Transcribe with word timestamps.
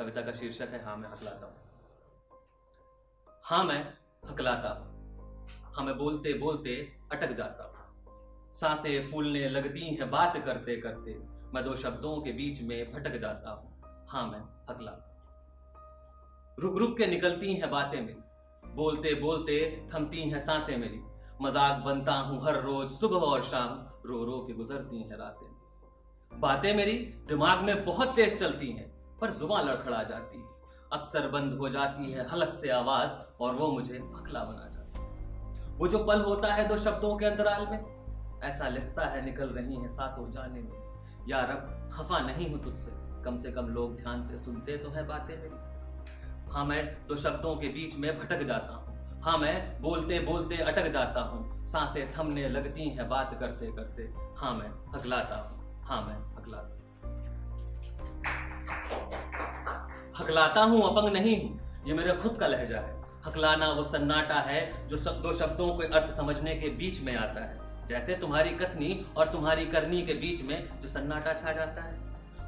कविता 0.00 0.20
का 0.20 0.32
शीर्षक 0.32 0.68
है 0.72 0.82
हाँ 0.84 0.96
मैं 0.96 1.08
हकलाता 1.08 1.46
हूँ। 1.46 1.54
हाँ 3.44 3.64
मैं 3.64 3.80
हकलाता 4.24 4.68
हूँ। 4.68 4.86
हाँ 5.74 5.84
मैं 5.84 5.96
बोलते 5.98 6.32
बोलते 6.34 6.76
अटक 7.12 7.32
जाता 7.32 7.64
हूँ। 7.64 8.52
साँसें 8.54 9.10
फूलने 9.10 9.48
लगती 9.48 9.80
हैं 9.86 10.10
बात 10.10 10.36
करते 10.46 10.76
करते, 10.76 11.16
मैं 11.54 11.64
दो 11.64 11.76
शब्दों 11.76 12.14
के 12.20 12.32
बीच 12.32 12.62
में 12.62 12.92
भटक 12.92 13.18
जाता 13.20 13.50
हूँ। 13.50 14.06
हाँ 14.08 14.26
मैं 14.26 14.40
हकलाता 14.70 15.06
रुक 16.58 16.78
रुक 16.78 16.96
के 16.98 17.06
निकलती 17.06 17.54
हैं 17.54 17.70
बातें 17.70 18.00
मेरी। 18.00 18.72
बोलते 18.74 19.14
बोलते 19.14 19.58
थमती 19.94 20.28
हैं 20.30 20.40
साँसें 20.40 20.76
मेरी। 20.76 21.00
मज़ाक 21.42 21.82
बनता 21.84 22.12
हूँ 22.12 22.42
हर 22.44 22.60
रोज 22.62 22.90
सुबह 22.90 23.26
और 23.26 23.42
शाम। 23.44 23.76
रो 24.06 24.24
रो 24.24 24.38
के 24.46 24.52
गुजरती 24.54 25.02
हैं 25.02 25.18
रातें 25.18 26.40
बातें 26.40 26.74
मेरी 26.76 26.92
दिमाग 27.28 27.64
में 27.64 27.84
बहुत 27.84 28.14
तेज 28.16 28.38
चलती 28.38 28.70
हैं। 28.72 28.88
पर 29.20 29.30
जुबा 29.30 29.60
लड़खड़ा 29.60 30.02
जाती 30.02 30.38
है। 30.38 30.48
अक्सर 30.92 31.28
बंद 31.28 31.58
हो 31.58 31.68
जाती 31.68 32.12
है 32.12 32.28
हलक 32.28 32.54
से 32.54 32.70
आवाज़ 32.70 33.10
और 33.40 33.54
वो 33.54 33.66
मुझे 33.68 33.98
भकला 33.98 34.44
बना 34.44 34.68
जाती 34.68 35.02
है। 35.02 35.76
वो 35.76 35.88
जो 35.88 36.04
पल 36.04 36.20
होता 36.20 36.54
है 36.54 36.68
दो 36.68 36.78
शब्दों 36.78 37.16
के 37.16 37.26
अंतराल 37.26 37.66
में, 37.66 37.84
ऐसा 38.42 38.68
लगता 38.68 39.06
है 39.06 39.24
निकल 39.24 39.48
रही 39.48 39.76
है 39.76 39.88
सातों 39.88 40.30
जाने 40.30 40.60
में। 40.60 40.80
या 41.28 41.40
रब, 41.40 41.90
खफा 41.92 42.18
नहीं 42.18 42.50
हूँ 42.50 42.64
तुझसे, 42.64 42.90
कम 43.24 43.36
से 43.36 43.52
कम 43.52 43.68
लोग 43.68 43.96
ध्यान 43.96 44.24
से 44.24 44.38
सुनते 44.38 44.76
तो 44.76 44.90
है 44.90 45.06
बातें 45.06 45.36
मेरी। 45.36 46.52
हाँ 46.52 46.64
मैं 46.64 47.06
दो 47.06 47.16
शब्दों 47.16 47.56
के 47.56 47.68
बीच 47.68 47.96
में 47.96 48.18
भटक 48.18 48.42
जाता 48.42 48.74
हूँ। 48.74 49.20
हाँ 49.22 49.38
मैं 49.38 49.82
बोलते 49.82 50.20
बोलते 50.20 50.56
अटक 50.56 50.88
जाता 50.88 51.20
हूँ। 51.20 51.66
साँसें 51.66 52.12
थमने 52.12 52.48
लगती 52.48 52.88
हैं 52.88 53.08
बात 53.08 53.36
करते 53.40 53.66
करते। 53.66 54.02
हाँ 54.36 54.54
मैं 54.54 54.70
हकलाता 54.94 55.36
हूँ। 55.36 55.82
हाँ 55.84 56.02
मैं 56.02 56.36
हकलाता 56.36 56.79
हकलाता 60.30 60.62
हूँ, 60.62 60.82
अपंग 60.82 61.12
नहीं 61.12 61.36
हूँ। 61.42 61.86
ये 61.86 61.94
मेरा 61.94 62.12
खुद 62.14 62.36
का 62.40 62.46
लहजा 62.46 62.78
है। 62.78 62.98
हकलाना 63.24 63.70
वो 63.70 63.84
सन्नाटा 63.84 64.34
है 64.40 64.60
जो 64.88 64.96
सब 64.96 65.20
दो 65.22 65.32
शब्दों 65.34 65.66
के 65.68 65.86
अर्थ 65.94 66.12
समझने 66.16 66.54
के 66.54 66.68
बीच 66.68 67.00
में 67.00 67.14
आता 67.16 67.44
है। 67.44 67.86
जैसे 67.88 68.14
तुम्हारी 68.14 68.50
कथनी 68.50 69.06
और 69.16 69.28
तुम्हारी 69.28 69.64
करनी 69.66 70.02
के 70.02 70.14
बीच 70.14 70.42
में 70.42 70.68
जो 70.82 70.88
सन्नाटा 70.88 71.32
छा 71.32 71.52
जाता 71.52 71.82
है। 71.82 71.98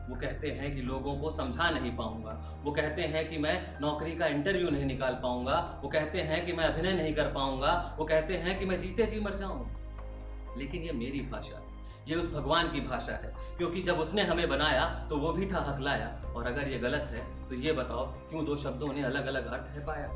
वो 0.08 0.16
कहते 0.16 0.50
हैं 0.50 0.74
कि 0.76 0.82
लोगों 0.82 1.16
को 1.16 1.30
समझा 1.30 1.70
नहीं 1.70 1.90
पाऊँगा। 1.96 2.38
वो 2.64 2.72
कहते 2.72 3.02
हैं 3.02 3.28
कि 3.30 3.38
मैं 3.38 3.56
नौकरी 3.80 4.14
का 4.16 4.26
इंटरव्यू 4.26 4.70
नहीं 4.70 4.84
निकाल 4.84 5.18
पाऊँगा। 5.22 5.58
वो 5.82 5.88
कहते 5.88 6.22
हैं 6.22 6.44
कि 6.46 6.52
मैं 6.52 6.64
अभिनय 6.64 6.92
नहीं 6.92 7.14
कर 7.14 7.32
पाऊँगा। 7.32 7.74
वो 7.98 8.04
कहते 8.04 8.36
हैं 8.36 8.58
कि 8.58 8.66
मैं 8.66 8.78
जीते 8.78 9.06
जी 9.06 9.20
मर 9.20 9.34
जाऊँगा 9.34 10.54
लेकिन 10.58 10.82
ये 10.82 10.92
मेरी 10.92 11.20
भाषा 11.32 11.56
है। 11.56 11.71
ये 12.08 12.14
उस 12.14 12.32
भगवान 12.32 12.70
की 12.70 12.80
भाषा 12.80 13.12
है। 13.14 13.34
क्योंकि 13.58 13.82
जब 13.82 13.98
उसने 13.98 14.22
हमें 14.22 14.48
बनाया 14.48 14.84
तो 15.10 15.16
वो 15.16 15.32
भी 15.32 15.46
था 15.46 15.60
हकलाया। 15.68 16.10
और 16.34 16.46
अगर 16.46 16.68
ये 16.68 16.78
गलत 16.78 17.08
है 17.10 17.48
तो 17.48 17.54
ये 17.56 17.72
बताओ, 17.72 18.06
क्यों 18.30 18.44
दो 18.44 18.56
शब्दों 18.56 18.92
ने 18.92 19.02
अलग 19.02 19.26
अलग 19.26 19.46
अर्थ 19.46 19.70
है 19.70 19.84
पाया? 19.86 20.08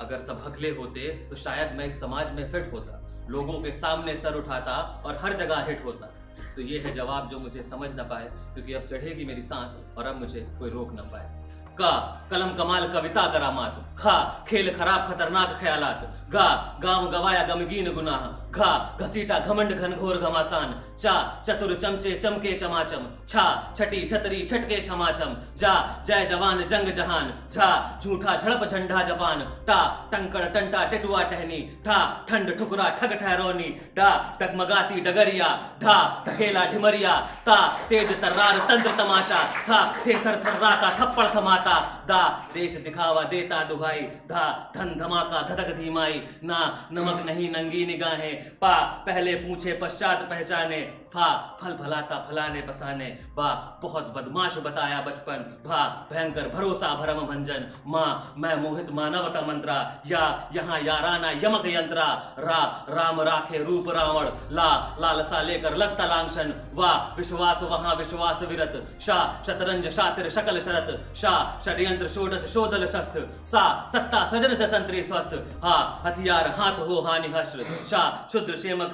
अगर 0.00 0.20
सब 0.20 0.42
हकले 0.46 0.70
होते 0.70 1.08
तो 1.30 1.36
शायद 1.36 1.76
मैं 1.76 1.86
इस 1.86 2.00
समाज 2.00 2.32
में 2.32 2.50
फिट 2.52 2.72
होता। 2.72 3.00
लोगों 3.30 3.60
के 3.62 3.72
सामने 3.72 4.16
सर 4.16 4.34
उठाता 4.34 4.76
और 5.06 5.18
हर 5.22 5.36
जगह 5.36 5.64
हिट 5.64 5.84
होता। 5.84 6.12
तो 6.56 6.62
ये 6.62 6.78
है 6.78 6.94
जवाब 6.94 7.28
जो 7.30 7.38
मुझे 7.38 7.62
समझ 7.62 7.92
ना 7.94 8.02
पाए, 8.02 8.28
क्योंकि 8.54 8.72
अब 8.72 8.82
चढ़ेगी 8.82 9.24
मेरी 9.24 9.42
सांस 9.42 9.78
और 9.98 10.06
अब 10.06 10.20
मुझे 10.20 10.46
कोई 10.58 10.70
रोक 10.70 10.92
ना 10.92 11.02
पाए। 11.02 11.34
का, 11.78 11.90
कलम 12.30 12.54
कमाल 12.54 12.86
कविता 12.92 13.26
करामात 13.32 13.96
खा, 13.98 14.44
खेल 14.48 14.76
खराब 14.76 15.10
खतरनाक 15.10 15.58
ख्यालात। 15.60 16.30
गा, 16.30 16.78
गाँव 16.82 17.10
गवाया 17.10 17.42
गमगीन 17.46 17.92
गुनाह। 17.94 18.22
घा, 18.56 18.98
घसीटा, 19.00 19.38
घमंड, 19.38 19.72
घनघोर, 19.72 20.16
घमासान। 20.16 20.96
चा, 20.98 21.42
चतुर, 21.46 21.74
चमचे, 21.74 22.12
चमके, 22.12 22.52
चमाचम। 22.52 23.06
छा, 23.28 23.72
छटी, 23.76 24.08
छतरी, 24.08 24.46
छटके, 24.46 24.80
छमाचम। 24.80 25.36
जा, 25.56 26.02
जय 26.06 26.24
जवान, 26.24 26.62
जंग 26.66 26.88
जहान। 26.88 27.32
झा, 27.52 28.00
झूठा, 28.04 28.36
झड़प, 28.36 28.64
झंडा 28.64 29.02
जपान 29.02 29.40
टा 29.66 30.08
टंकड़ 30.12 30.44
टंटा, 30.44 30.84
टेटुआ, 30.84 31.22
टहनी। 31.22 31.60
ठा, 31.84 32.26
ठंड, 32.28 32.58
ठुकरा, 32.58 32.88
ठग, 32.90 33.12
ठहरोनी। 33.20 33.68
डा, 33.96 34.38
डगमगाती, 34.42 35.00
डगरिया। 35.00 35.48
ढा 35.82 36.24
ढकेला 36.28 36.64
ढिमरिया। 36.64 37.14
ता, 37.46 37.68
तेज, 37.88 38.20
तर्रार, 38.20 38.58
तंत्र, 38.58 38.90
तमाशा। 38.90 39.44
था 39.68 39.94
थेथर, 40.06 40.42
थर्राता, 40.46 40.90
थप्पड़, 41.00 41.28
थमाता। 41.28 42.04
दा, 42.08 42.48
देश 42.54 42.74
दिखावा, 42.74 43.22
देता, 43.22 43.64
दुहाई। 43.64 44.00
धा, 44.00 44.72
धन, 44.76 44.94
धमाका, 44.98 45.42
धधक, 45.42 45.74
धीमाई। 45.74 46.22
ना, 46.44 46.88
नमक 46.92 47.22
नहीं, 47.26 47.50
नंगी 47.50 47.86
निगाहें। 47.86 48.45
पा 48.46 48.78
पहले 48.78 49.34
पूछे, 49.34 49.72
पश्चात 49.72 50.22
पहचाने। 50.22 51.06
फा 51.14 51.58
फल 51.62 51.72
फलाता, 51.72 52.26
फलाने, 52.30 52.62
बसाने। 52.62 53.06
बा, 53.06 53.80
बहुत 53.82 54.14
बदमाश 54.16 54.58
बताया 54.58 55.00
बचपन। 55.00 55.62
भा, 55.66 56.06
भयंकर 56.12 56.48
भरोसा, 56.48 56.94
भरम, 56.94 57.20
भंजन। 57.20 57.80
माँ, 57.86 58.34
मैं 58.38 58.56
मोहित 58.56 58.90
मानवता 58.90 59.40
मंत्रा। 59.40 60.02
या, 60.06 60.50
यहाँ 60.52 60.80
याराना 60.80 61.30
यमक 61.30 61.62
यंत्रा। 61.66 62.34
रा, 62.38 62.86
राम 62.88 63.20
राखे 63.20 63.64
रूप 63.64 63.88
रावण। 63.88 64.26
ला, 64.50 64.96
लालसा 65.00 65.42
लेकर 65.42 65.76
लगता 65.76 66.06
लांछन। 66.06 66.70
वा, 66.74 67.14
विश्वास, 67.18 67.62
वहाँ 67.62 67.94
विश्वास 67.94 68.42
विरत। 68.42 68.98
शा, 69.02 69.42
शतरंज, 69.46 69.88
शातिर, 69.88 70.30
शकल 70.30 70.60
शरत। 70.60 71.16
शा, 71.16 71.62
षड्यंत्र, 71.64 72.08
षोडश, 72.08 72.52
शोधल 72.54 72.86
शस्त्र। 72.86 73.44
सा, 73.46 73.88
सत्ता, 73.92 74.30
सजन 74.30 74.54
से 74.54 74.66
संतरी 74.66 75.02
स्वस्थ। 75.02 75.62
हा, 75.64 76.02
हथियार, 76.06 76.50
हाथ 76.50 76.72
हो 76.72 77.00
हानि 77.00 77.28
हश्र 77.28 77.62
शा 77.90 78.28
शुद्र 78.36 78.56
शेमक 78.56 78.92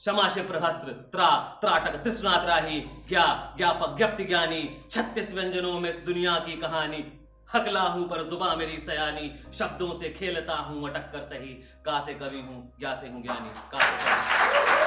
क्षमा 0.00 0.24
प्रहस्त्र 0.48 0.92
त्रा 1.12 1.28
त्राटक 1.60 1.94
तृष्णा 2.04 2.36
त्राही 2.42 2.78
ज्ञा 3.08 3.24
ज्ञापक 3.56 3.96
ज्ञप्ति 3.96 4.24
ज्ञानी, 4.24 4.62
छत्तीस 4.90 5.32
व्यंजनों 5.34 5.80
में 5.80 5.88
इस 5.90 5.98
दुनिया 6.06 6.34
की 6.38 6.56
कहानी। 6.60 7.02
हकला 7.54 7.80
हूँ 7.80 8.08
पर 8.08 8.22
जुबा 8.30 8.54
मेरी 8.56 8.78
सयानी, 8.80 9.30
शब्दों 9.54 9.92
से 9.98 10.10
खेलता 10.10 10.56
हूँ 10.60 10.88
अटक 10.90 11.10
कर 11.12 11.22
सही। 11.24 11.52
का 11.84 12.00
से 12.00 12.14
कवि 12.14 12.40
हूँ 12.40 12.62
क्या 12.78 12.94
से 12.94 13.08
हूँ 13.08 13.22
ज्ञानी 13.22 13.50
का 13.72 13.78
से 13.80 14.82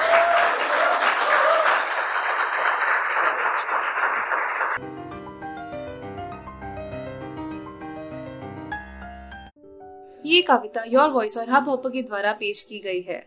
ये 10.24 10.42
कविता 10.42 10.84
योर 10.88 11.10
वॉइस 11.10 11.36
और 11.36 11.50
हब 11.50 11.68
हॉपर 11.68 11.90
के 11.90 12.02
द्वारा 12.02 12.32
पेश 12.32 12.62
की 12.62 12.78
गई 12.80 13.00
है। 13.02 13.26